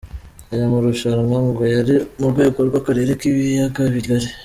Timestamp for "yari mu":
1.75-2.27